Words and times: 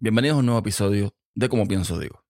Bienvenidos 0.00 0.36
a 0.36 0.38
un 0.38 0.46
nuevo 0.46 0.60
episodio 0.60 1.12
de 1.34 1.48
Como 1.48 1.66
Pienso 1.66 1.98
Digo. 1.98 2.22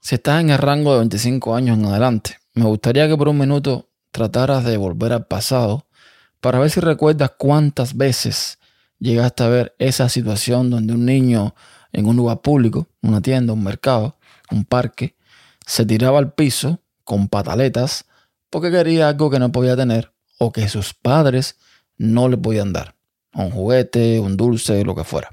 Si 0.00 0.16
estás 0.16 0.40
en 0.40 0.50
el 0.50 0.58
rango 0.58 0.90
de 0.94 0.98
25 0.98 1.54
años 1.54 1.78
en 1.78 1.84
adelante, 1.84 2.38
me 2.54 2.64
gustaría 2.64 3.06
que 3.06 3.16
por 3.16 3.28
un 3.28 3.38
minuto 3.38 3.88
trataras 4.10 4.64
de 4.64 4.76
volver 4.76 5.12
al 5.12 5.28
pasado 5.28 5.86
para 6.40 6.58
ver 6.58 6.70
si 6.70 6.80
recuerdas 6.80 7.34
cuántas 7.38 7.96
veces 7.96 8.58
llegaste 8.98 9.44
a 9.44 9.48
ver 9.48 9.76
esa 9.78 10.08
situación 10.08 10.70
donde 10.70 10.92
un 10.92 11.06
niño 11.06 11.54
en 11.92 12.06
un 12.06 12.16
lugar 12.16 12.40
público, 12.40 12.88
una 13.00 13.22
tienda, 13.22 13.52
un 13.52 13.62
mercado, 13.62 14.18
un 14.50 14.64
parque, 14.64 15.14
se 15.64 15.86
tiraba 15.86 16.18
al 16.18 16.32
piso 16.32 16.80
con 17.08 17.28
pataletas 17.28 18.04
porque 18.50 18.70
quería 18.70 19.08
algo 19.08 19.30
que 19.30 19.38
no 19.38 19.50
podía 19.50 19.74
tener 19.74 20.12
o 20.38 20.52
que 20.52 20.68
sus 20.68 20.92
padres 20.92 21.56
no 21.96 22.28
le 22.28 22.36
podían 22.36 22.74
dar. 22.74 22.96
Un 23.32 23.50
juguete, 23.50 24.20
un 24.20 24.36
dulce, 24.36 24.84
lo 24.84 24.94
que 24.94 25.04
fuera. 25.04 25.30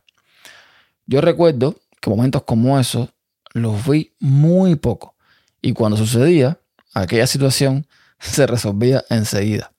Yo 1.06 1.20
recuerdo 1.20 1.76
que 2.00 2.10
momentos 2.10 2.44
como 2.44 2.80
esos 2.80 3.10
los 3.52 3.86
vi 3.86 4.16
muy 4.22 4.78
poco 4.78 5.16
y 5.62 5.74
cuando 5.74 5.98
sucedía, 5.98 6.62
aquella 6.94 7.28
situación 7.28 7.88
se 8.20 8.48
resolvía 8.48 9.04
enseguida. 9.10 9.74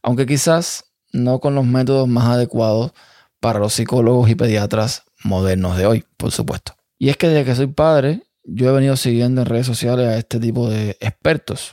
Aunque 0.00 0.24
quizás 0.24 0.86
no 1.12 1.38
con 1.38 1.54
los 1.54 1.66
métodos 1.66 2.08
más 2.08 2.28
adecuados 2.28 2.92
para 3.40 3.58
los 3.58 3.74
psicólogos 3.74 4.30
y 4.30 4.36
pediatras 4.36 5.02
modernos 5.22 5.76
de 5.76 5.84
hoy, 5.84 6.04
por 6.16 6.32
supuesto. 6.32 6.76
Y 6.98 7.10
es 7.10 7.18
que 7.18 7.28
desde 7.28 7.44
que 7.44 7.54
soy 7.54 7.66
padre, 7.66 8.25
yo 8.46 8.68
he 8.68 8.72
venido 8.72 8.96
siguiendo 8.96 9.42
en 9.42 9.46
redes 9.46 9.66
sociales 9.66 10.06
a 10.06 10.16
este 10.16 10.38
tipo 10.38 10.70
de 10.70 10.96
expertos 11.00 11.72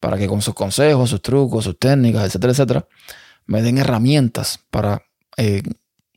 para 0.00 0.18
que 0.18 0.26
con 0.26 0.42
sus 0.42 0.54
consejos, 0.54 1.10
sus 1.10 1.22
trucos, 1.22 1.64
sus 1.64 1.78
técnicas, 1.78 2.24
etcétera, 2.24 2.52
etcétera, 2.52 2.88
me 3.46 3.62
den 3.62 3.78
herramientas 3.78 4.60
para 4.70 5.02
eh, 5.36 5.62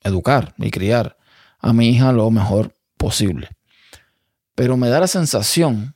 educar 0.03 0.55
y 0.57 0.71
criar 0.71 1.17
a 1.59 1.73
mi 1.73 1.89
hija 1.89 2.11
lo 2.11 2.29
mejor 2.31 2.75
posible. 2.97 3.49
Pero 4.55 4.77
me 4.77 4.89
da 4.89 4.99
la 4.99 5.07
sensación 5.07 5.95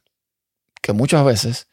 que 0.81 0.93
muchas 0.93 1.25
veces 1.25 1.67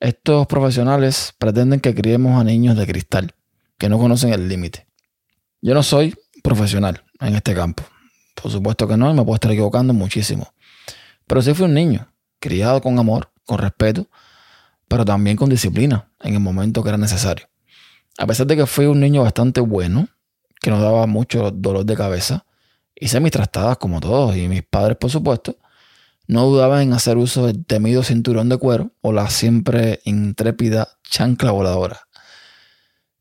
estos 0.00 0.46
profesionales 0.46 1.32
pretenden 1.38 1.80
que 1.80 1.94
criemos 1.94 2.40
a 2.40 2.44
niños 2.44 2.76
de 2.76 2.86
cristal, 2.86 3.34
que 3.78 3.88
no 3.88 3.98
conocen 3.98 4.32
el 4.32 4.48
límite. 4.48 4.86
Yo 5.60 5.74
no 5.74 5.82
soy 5.82 6.14
profesional 6.42 7.04
en 7.20 7.36
este 7.36 7.54
campo. 7.54 7.84
Por 8.34 8.50
supuesto 8.50 8.88
que 8.88 8.96
no, 8.96 9.10
y 9.10 9.14
me 9.14 9.22
puedo 9.22 9.36
estar 9.36 9.52
equivocando 9.52 9.94
muchísimo. 9.94 10.52
Pero 11.32 11.40
sí 11.40 11.54
fui 11.54 11.64
un 11.64 11.72
niño, 11.72 12.12
criado 12.40 12.82
con 12.82 12.98
amor, 12.98 13.30
con 13.46 13.56
respeto, 13.56 14.06
pero 14.86 15.02
también 15.02 15.34
con 15.34 15.48
disciplina 15.48 16.12
en 16.20 16.34
el 16.34 16.40
momento 16.40 16.82
que 16.82 16.90
era 16.90 16.98
necesario. 16.98 17.48
A 18.18 18.26
pesar 18.26 18.46
de 18.46 18.54
que 18.54 18.66
fui 18.66 18.84
un 18.84 19.00
niño 19.00 19.22
bastante 19.22 19.62
bueno, 19.62 20.08
que 20.60 20.68
no 20.68 20.78
daba 20.78 21.06
mucho 21.06 21.50
dolor 21.50 21.86
de 21.86 21.96
cabeza, 21.96 22.44
hice 22.94 23.18
mis 23.18 23.32
trastadas 23.32 23.78
como 23.78 23.98
todos 23.98 24.36
y 24.36 24.46
mis 24.46 24.62
padres, 24.62 24.98
por 24.98 25.08
supuesto, 25.08 25.56
no 26.26 26.44
dudaban 26.44 26.82
en 26.82 26.92
hacer 26.92 27.16
uso 27.16 27.46
del 27.46 27.64
temido 27.64 28.02
cinturón 28.02 28.50
de 28.50 28.58
cuero 28.58 28.90
o 29.00 29.10
la 29.10 29.30
siempre 29.30 30.00
intrépida 30.04 30.98
chancla 31.02 31.50
voladora. 31.50 32.08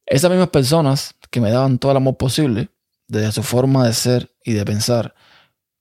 Esas 0.06 0.32
mismas 0.32 0.50
personas 0.50 1.16
que 1.30 1.40
me 1.40 1.50
daban 1.50 1.80
todo 1.80 1.92
el 1.92 1.98
amor 1.98 2.18
posible, 2.18 2.72
desde 3.08 3.32
su 3.32 3.42
forma 3.42 3.88
de 3.88 3.94
ser 3.94 4.36
y 4.44 4.52
de 4.52 4.66
pensar, 4.66 5.16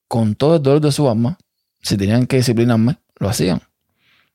con 0.06 0.36
todo 0.36 0.54
el 0.54 0.62
dolor 0.62 0.80
de 0.80 0.92
su 0.92 1.10
alma, 1.10 1.36
si 1.82 1.96
tenían 1.96 2.26
que 2.26 2.36
disciplinarme, 2.36 2.98
lo 3.18 3.28
hacían. 3.28 3.62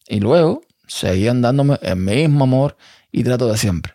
Y 0.07 0.19
luego 0.19 0.61
seguían 0.87 1.41
dándome 1.41 1.79
el 1.81 1.95
mismo 1.95 2.43
amor 2.43 2.77
y 3.11 3.23
trato 3.23 3.47
de 3.51 3.57
siempre. 3.57 3.93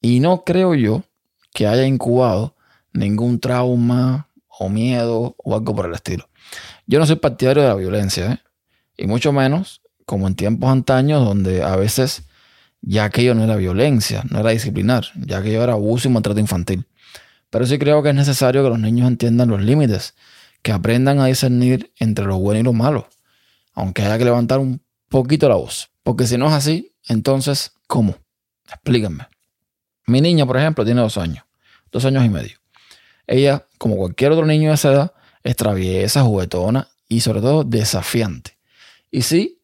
Y 0.00 0.20
no 0.20 0.44
creo 0.44 0.74
yo 0.74 1.04
que 1.52 1.66
haya 1.66 1.86
incubado 1.86 2.56
ningún 2.92 3.40
trauma 3.40 4.28
o 4.48 4.68
miedo 4.68 5.34
o 5.38 5.54
algo 5.54 5.74
por 5.74 5.86
el 5.86 5.94
estilo. 5.94 6.28
Yo 6.86 6.98
no 6.98 7.06
soy 7.06 7.16
partidario 7.16 7.62
de 7.62 7.68
la 7.68 7.74
violencia, 7.74 8.32
¿eh? 8.32 8.38
y 8.96 9.06
mucho 9.06 9.32
menos 9.32 9.82
como 10.06 10.26
en 10.26 10.34
tiempos 10.34 10.70
antaños 10.70 11.24
donde 11.24 11.62
a 11.62 11.76
veces 11.76 12.24
ya 12.80 13.04
aquello 13.04 13.34
no 13.34 13.44
era 13.44 13.56
violencia, 13.56 14.22
no 14.30 14.40
era 14.40 14.50
disciplinar, 14.50 15.04
ya 15.14 15.38
aquello 15.38 15.62
era 15.62 15.74
abuso 15.74 16.08
y 16.08 16.12
maltrato 16.12 16.40
infantil. 16.40 16.86
Pero 17.50 17.66
sí 17.66 17.78
creo 17.78 18.02
que 18.02 18.10
es 18.10 18.14
necesario 18.14 18.62
que 18.62 18.70
los 18.70 18.78
niños 18.78 19.08
entiendan 19.08 19.48
los 19.48 19.60
límites 19.62 20.14
que 20.62 20.72
aprendan 20.72 21.20
a 21.20 21.26
discernir 21.26 21.92
entre 21.98 22.24
lo 22.26 22.38
bueno 22.38 22.60
y 22.60 22.62
lo 22.62 22.72
malo, 22.72 23.08
aunque 23.74 24.02
haya 24.02 24.18
que 24.18 24.24
levantar 24.24 24.58
un 24.58 24.82
poquito 25.08 25.48
la 25.48 25.56
voz. 25.56 25.90
Porque 26.02 26.26
si 26.26 26.38
no 26.38 26.48
es 26.48 26.52
así, 26.52 26.94
entonces, 27.08 27.72
¿cómo? 27.86 28.16
Explíquenme. 28.66 29.26
Mi 30.06 30.20
niña, 30.20 30.46
por 30.46 30.56
ejemplo, 30.56 30.84
tiene 30.84 31.00
dos 31.00 31.18
años, 31.18 31.44
dos 31.92 32.04
años 32.04 32.24
y 32.24 32.28
medio. 32.28 32.58
Ella, 33.26 33.66
como 33.78 33.96
cualquier 33.96 34.32
otro 34.32 34.46
niño 34.46 34.70
de 34.70 34.74
esa 34.74 34.92
edad, 34.92 35.12
es 35.42 35.56
traviesa, 35.56 36.22
juguetona 36.22 36.88
y 37.08 37.20
sobre 37.20 37.40
todo 37.40 37.64
desafiante. 37.64 38.58
Y 39.10 39.22
sí, 39.22 39.60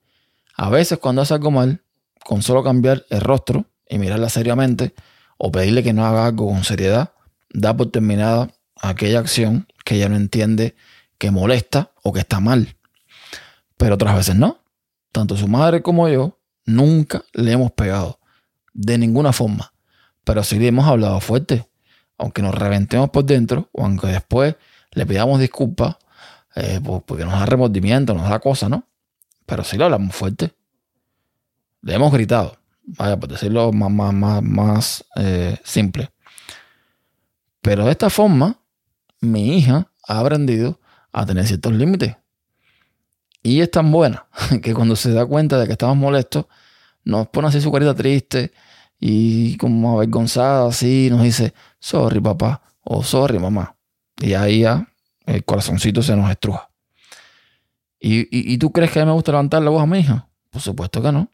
a 0.57 0.71
veces 0.71 0.99
cuando 0.99 1.23
hace 1.23 1.35
algo 1.35 1.51
mal, 1.51 1.83
con 2.25 2.43
solo 2.43 2.63
cambiar 2.63 3.05
el 3.11 3.21
rostro 3.21 3.67
y 3.89 3.99
mirarla 3.99 4.29
seriamente 4.29 4.95
o 5.37 5.51
pedirle 5.51 5.83
que 5.83 5.93
no 5.93 6.07
haga 6.07 6.27
algo 6.27 6.49
con 6.49 6.65
seriedad, 6.65 7.13
da 7.51 7.77
por 7.77 7.91
terminada 7.91 8.51
aquella 8.81 9.21
acción 9.21 9.67
que 9.85 9.97
ella 9.97 10.09
no 10.09 10.17
entiende 10.17 10.75
que 11.19 11.31
molesta 11.31 11.93
o 12.03 12.13
que 12.13 12.21
está 12.21 12.41
mal. 12.41 12.77
Pero 13.77 13.95
otras 13.95 14.17
veces 14.17 14.37
no. 14.37 14.59
Tanto 15.13 15.37
su 15.37 15.49
madre 15.49 15.83
como 15.83 16.09
yo 16.09 16.39
nunca 16.65 17.25
le 17.33 17.53
hemos 17.53 17.73
pegado. 17.73 18.19
De 18.73 18.99
ninguna 18.99 19.33
forma. 19.33 19.73
Pero 20.25 20.43
sí 20.43 20.59
le 20.59 20.69
hemos 20.69 20.87
hablado 20.87 21.21
fuerte. 21.21 21.69
Aunque 22.19 22.43
nos 22.43 22.55
reventemos 22.55 23.11
por 23.11 23.25
dentro 23.25 23.69
o 23.73 23.85
aunque 23.85 24.09
después 24.09 24.57
le 24.93 25.07
pidamos 25.07 25.41
disculpas 25.41 25.97
eh, 26.55 26.81
porque 27.07 27.25
nos 27.25 27.35
da 27.35 27.47
remordimiento, 27.47 28.15
nos 28.15 28.29
da 28.29 28.39
cosa, 28.39 28.69
¿no? 28.69 28.87
Pero 29.47 29.65
sí 29.65 29.77
le 29.77 29.85
hablamos 29.85 30.15
fuerte. 30.15 30.55
Le 31.83 31.95
hemos 31.95 32.13
gritado. 32.13 32.57
Vaya, 32.87 33.19
por 33.19 33.29
decirlo 33.29 33.73
más, 33.73 33.91
más, 33.91 34.15
más, 34.15 34.43
más 34.43 35.05
eh, 35.17 35.59
simple. 35.65 36.11
Pero 37.61 37.87
de 37.87 37.93
esta 37.93 38.11
forma, 38.11 38.59
mi 39.25 39.59
hija 39.59 39.89
ha 40.07 40.21
aprendido 40.21 40.81
a 41.13 41.25
tener 41.27 41.47
ciertos 41.47 41.73
límites. 41.73 42.17
Y 43.43 43.61
es 43.61 43.71
tan 43.71 43.93
buena 43.93 44.27
que 44.63 44.75
cuando 44.75 44.97
se 44.97 45.13
da 45.13 45.27
cuenta 45.27 45.59
de 45.59 45.67
que 45.67 45.73
estamos 45.73 45.97
molestos, 45.97 46.47
nos 47.05 47.29
pone 47.29 47.49
así 47.49 47.61
su 47.61 47.71
carita 47.71 47.95
triste 47.95 48.53
y 48.99 49.57
como 49.59 49.97
avergonzada 49.97 50.69
así, 50.69 51.09
nos 51.11 51.23
dice, 51.23 51.53
sorry 51.79 52.21
papá 52.21 52.63
o 52.83 53.03
sorry 53.03 53.39
mamá. 53.39 53.77
Y 54.19 54.33
ahí 54.35 54.61
ya 54.61 54.89
el 55.27 55.45
corazoncito 55.45 56.03
se 56.03 56.17
nos 56.17 56.31
estruja. 56.31 56.71
¿Y, 58.07 58.59
tú 58.59 58.71
crees 58.71 58.91
que 58.91 59.01
a 59.01 59.05
mí 59.05 59.09
me 59.09 59.15
gusta 59.15 59.33
levantar 59.33 59.63
la 59.63 59.71
voz 59.71 59.83
a 59.83 59.87
mi 59.87 60.01
hija? 60.01 60.29
Por 60.51 60.61
supuesto 60.61 61.01
que 61.01 61.11
no. 61.11 61.31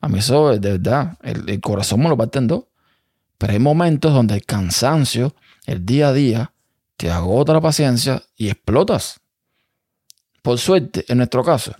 A 0.00 0.08
mí 0.08 0.18
eso, 0.18 0.58
de 0.58 0.72
verdad, 0.72 1.18
el, 1.22 1.48
el 1.48 1.60
corazón 1.60 2.00
me 2.00 2.08
lo 2.08 2.16
parte 2.16 2.38
en 2.38 2.46
dos. 2.46 2.64
Pero 3.36 3.52
hay 3.52 3.58
momentos 3.58 4.14
donde 4.14 4.34
el 4.34 4.44
cansancio, 4.46 5.34
el 5.66 5.84
día 5.84 6.08
a 6.08 6.12
día, 6.14 6.52
te 6.96 7.10
agota 7.10 7.52
la 7.52 7.60
paciencia 7.60 8.22
y 8.36 8.48
explotas. 8.48 9.20
Por 10.42 10.58
suerte, 10.58 11.04
en 11.08 11.18
nuestro 11.18 11.44
caso, 11.44 11.74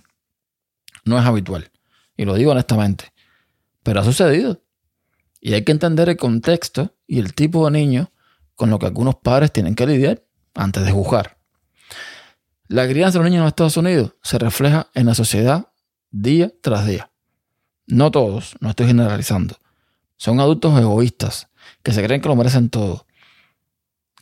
no 1.05 1.17
es 1.19 1.25
habitual. 1.25 1.71
Y 2.15 2.25
lo 2.25 2.35
digo 2.35 2.51
honestamente. 2.51 3.13
Pero 3.83 4.01
ha 4.01 4.03
sucedido. 4.03 4.61
Y 5.39 5.53
hay 5.53 5.63
que 5.63 5.71
entender 5.71 6.09
el 6.09 6.17
contexto 6.17 6.95
y 7.07 7.19
el 7.19 7.33
tipo 7.33 7.65
de 7.65 7.71
niño 7.71 8.11
con 8.55 8.69
lo 8.69 8.79
que 8.79 8.87
algunos 8.87 9.15
padres 9.15 9.51
tienen 9.51 9.75
que 9.75 9.85
lidiar 9.85 10.23
antes 10.53 10.83
de 10.83 10.91
juzgar. 10.91 11.37
La 12.67 12.87
crianza 12.87 13.17
de 13.17 13.23
los 13.23 13.31
niños 13.31 13.39
en 13.39 13.43
los 13.45 13.51
Estados 13.51 13.77
Unidos 13.77 14.15
se 14.23 14.37
refleja 14.39 14.89
en 14.93 15.05
la 15.05 15.15
sociedad 15.15 15.71
día 16.11 16.51
tras 16.61 16.85
día. 16.85 17.11
No 17.85 18.11
todos, 18.11 18.55
no 18.59 18.69
estoy 18.69 18.87
generalizando. 18.87 19.55
Son 20.17 20.39
adultos 20.39 20.77
egoístas 20.77 21.49
que 21.83 21.93
se 21.93 22.03
creen 22.03 22.19
que 22.19 22.27
lo 22.27 22.35
merecen 22.35 22.69
todo 22.69 23.06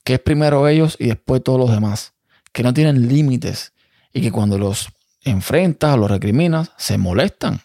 que 0.05 0.13
es 0.13 0.19
primero 0.19 0.67
ellos 0.69 0.95
y 0.99 1.07
después 1.07 1.43
todos 1.43 1.59
los 1.59 1.71
demás, 1.71 2.13
que 2.53 2.63
no 2.63 2.73
tienen 2.73 3.09
límites 3.09 3.73
y 4.13 4.21
que 4.21 4.31
cuando 4.31 4.57
los 4.57 4.87
enfrentas 5.21 5.95
o 5.95 5.97
los 5.97 6.09
recriminas, 6.09 6.71
se 6.77 6.97
molestan, 6.97 7.59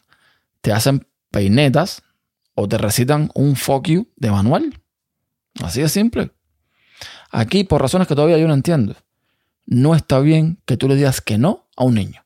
te 0.62 0.72
hacen 0.72 1.06
peinetas 1.31 2.02
o 2.54 2.66
te 2.66 2.78
recitan 2.78 3.31
un 3.34 3.54
fuck 3.56 3.87
you 3.87 4.08
de 4.16 4.31
manual. 4.31 4.81
Así 5.62 5.82
de 5.82 5.88
simple. 5.90 6.32
Aquí, 7.31 7.64
por 7.64 7.82
razones 7.82 8.08
que 8.08 8.14
todavía 8.14 8.38
yo 8.38 8.48
no 8.48 8.54
entiendo, 8.54 8.96
no 9.66 9.94
está 9.94 10.19
bien 10.19 10.58
que 10.64 10.78
tú 10.78 10.88
le 10.88 10.96
digas 10.96 11.20
que 11.20 11.37
no 11.37 11.69
a 11.76 11.84
un 11.84 11.94
niño. 11.94 12.25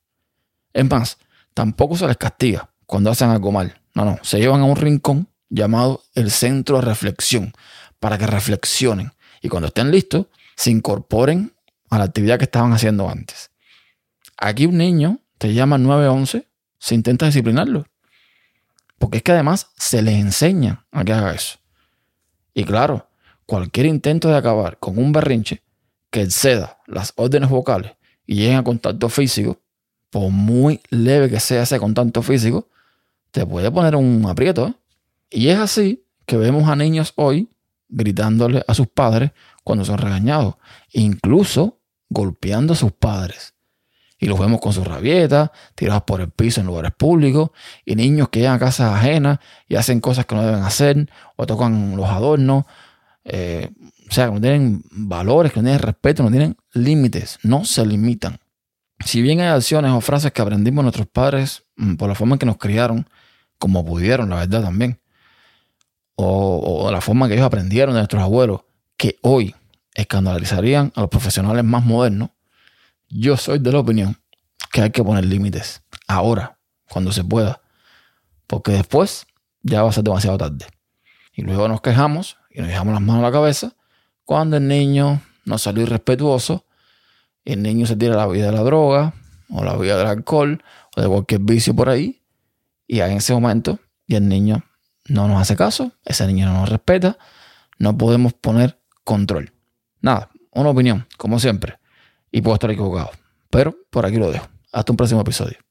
Es 0.72 0.88
más, 0.88 1.18
tampoco 1.54 1.96
se 1.96 2.06
les 2.06 2.16
castiga 2.16 2.70
cuando 2.86 3.10
hacen 3.10 3.30
algo 3.30 3.50
mal. 3.50 3.80
No, 3.94 4.04
no, 4.04 4.18
se 4.22 4.38
llevan 4.38 4.60
a 4.60 4.64
un 4.64 4.76
rincón 4.76 5.28
llamado 5.50 6.04
el 6.14 6.30
centro 6.30 6.76
de 6.76 6.82
reflexión 6.82 7.52
para 7.98 8.16
que 8.16 8.28
reflexionen 8.28 9.12
y 9.44 9.50
cuando 9.50 9.66
estén 9.66 9.90
listos, 9.90 10.28
se 10.56 10.70
incorporen 10.70 11.52
a 11.90 11.98
la 11.98 12.04
actividad 12.04 12.38
que 12.38 12.44
estaban 12.44 12.72
haciendo 12.72 13.10
antes. 13.10 13.50
Aquí 14.38 14.64
un 14.64 14.78
niño 14.78 15.18
te 15.36 15.52
llama 15.52 15.76
911 15.76 16.48
si 16.78 16.94
intentas 16.94 17.28
disciplinarlo. 17.28 17.84
Porque 18.98 19.18
es 19.18 19.22
que 19.22 19.32
además 19.32 19.68
se 19.76 20.00
les 20.00 20.14
enseña 20.14 20.86
a 20.90 21.04
que 21.04 21.12
haga 21.12 21.34
eso. 21.34 21.58
Y 22.54 22.64
claro, 22.64 23.06
cualquier 23.44 23.84
intento 23.84 24.28
de 24.28 24.38
acabar 24.38 24.78
con 24.78 24.96
un 24.96 25.12
berrinche 25.12 25.62
que 26.08 26.22
exceda 26.22 26.78
las 26.86 27.12
órdenes 27.16 27.50
vocales 27.50 27.92
y 28.24 28.36
llegue 28.36 28.54
a 28.54 28.64
contacto 28.64 29.10
físico, 29.10 29.60
por 30.08 30.30
muy 30.30 30.80
leve 30.88 31.28
que 31.28 31.38
sea 31.38 31.64
ese 31.64 31.78
contacto 31.78 32.22
físico, 32.22 32.70
te 33.30 33.44
puede 33.44 33.70
poner 33.70 33.94
un 33.94 34.24
aprieto. 34.26 34.68
¿eh? 34.68 34.74
Y 35.28 35.48
es 35.48 35.58
así 35.58 36.02
que 36.24 36.38
vemos 36.38 36.66
a 36.66 36.76
niños 36.76 37.12
hoy 37.16 37.50
gritándole 37.94 38.64
a 38.66 38.74
sus 38.74 38.88
padres 38.88 39.30
cuando 39.62 39.84
son 39.84 39.98
regañados, 39.98 40.56
incluso 40.92 41.80
golpeando 42.10 42.74
a 42.74 42.76
sus 42.76 42.92
padres. 42.92 43.54
Y 44.18 44.26
los 44.26 44.38
vemos 44.38 44.60
con 44.60 44.72
sus 44.72 44.86
rabietas, 44.86 45.50
tirados 45.74 46.02
por 46.04 46.20
el 46.20 46.30
piso 46.30 46.60
en 46.60 46.66
lugares 46.66 46.92
públicos, 46.96 47.50
y 47.84 47.94
niños 47.94 48.28
que 48.28 48.40
llegan 48.40 48.56
a 48.56 48.58
casas 48.58 48.94
ajenas 48.94 49.38
y 49.68 49.76
hacen 49.76 50.00
cosas 50.00 50.26
que 50.26 50.34
no 50.34 50.42
deben 50.44 50.62
hacer, 50.62 51.08
o 51.36 51.46
tocan 51.46 51.96
los 51.96 52.08
adornos, 52.08 52.64
eh, 53.24 53.70
o 54.08 54.12
sea, 54.12 54.26
que 54.26 54.32
no 54.32 54.40
tienen 54.40 54.82
valores, 54.90 55.52
que 55.52 55.60
no 55.60 55.64
tienen 55.64 55.82
respeto, 55.82 56.22
no 56.22 56.30
tienen 56.30 56.56
límites, 56.72 57.38
no 57.42 57.64
se 57.64 57.84
limitan. 57.86 58.38
Si 59.04 59.22
bien 59.22 59.40
hay 59.40 59.48
acciones 59.48 59.90
o 59.92 60.00
frases 60.00 60.32
que 60.32 60.42
aprendimos 60.42 60.84
nuestros 60.84 61.06
padres 61.06 61.64
mm, 61.76 61.94
por 61.94 62.08
la 62.08 62.14
forma 62.14 62.34
en 62.34 62.38
que 62.38 62.46
nos 62.46 62.58
criaron, 62.58 63.08
como 63.58 63.84
pudieron, 63.84 64.30
la 64.30 64.36
verdad 64.36 64.62
también, 64.62 65.00
o, 66.16 66.90
la 66.90 67.00
forma 67.00 67.28
que 67.28 67.34
ellos 67.34 67.46
aprendieron 67.46 67.94
de 67.94 68.00
nuestros 68.00 68.22
abuelos, 68.22 68.62
que 68.96 69.16
hoy 69.22 69.54
escandalizarían 69.94 70.92
a 70.94 71.02
los 71.02 71.10
profesionales 71.10 71.64
más 71.64 71.84
modernos, 71.84 72.30
yo 73.08 73.36
soy 73.36 73.58
de 73.58 73.72
la 73.72 73.80
opinión 73.80 74.16
que 74.72 74.82
hay 74.82 74.90
que 74.90 75.04
poner 75.04 75.24
límites 75.24 75.82
ahora, 76.08 76.58
cuando 76.88 77.12
se 77.12 77.24
pueda, 77.24 77.60
porque 78.46 78.72
después 78.72 79.26
ya 79.62 79.82
va 79.82 79.90
a 79.90 79.92
ser 79.92 80.04
demasiado 80.04 80.38
tarde. 80.38 80.66
Y 81.32 81.42
luego 81.42 81.68
nos 81.68 81.80
quejamos 81.80 82.36
y 82.50 82.60
nos 82.60 82.68
dejamos 82.68 82.94
las 82.94 83.02
manos 83.02 83.22
a 83.22 83.26
la 83.26 83.32
cabeza 83.32 83.72
cuando 84.24 84.56
el 84.56 84.68
niño 84.68 85.20
no 85.44 85.58
salió 85.58 85.82
irrespetuoso 85.82 86.64
el 87.44 87.62
niño 87.62 87.86
se 87.86 87.96
tira 87.96 88.16
la 88.16 88.26
vida 88.26 88.46
de 88.46 88.52
la 88.52 88.62
droga 88.62 89.14
o 89.50 89.62
la 89.64 89.76
vida 89.76 89.98
del 89.98 90.06
alcohol 90.06 90.62
o 90.96 91.00
de 91.00 91.08
cualquier 91.08 91.40
vicio 91.42 91.74
por 91.74 91.88
ahí 91.88 92.22
y 92.86 93.00
en 93.00 93.12
ese 93.12 93.34
momento 93.34 93.78
y 94.06 94.14
el 94.14 94.28
niño 94.28 94.64
no 95.08 95.28
nos 95.28 95.40
hace 95.40 95.56
caso, 95.56 95.92
ese 96.04 96.26
niño 96.26 96.46
no 96.46 96.54
nos 96.60 96.68
respeta, 96.68 97.18
no 97.78 97.96
podemos 97.96 98.32
poner 98.32 98.80
control. 99.04 99.52
Nada, 100.00 100.30
una 100.52 100.70
opinión, 100.70 101.06
como 101.16 101.38
siempre, 101.38 101.78
y 102.30 102.40
puedo 102.40 102.54
estar 102.54 102.70
equivocado, 102.70 103.10
pero 103.50 103.76
por 103.90 104.06
aquí 104.06 104.16
lo 104.16 104.30
dejo. 104.30 104.46
Hasta 104.72 104.92
un 104.92 104.96
próximo 104.96 105.20
episodio. 105.20 105.63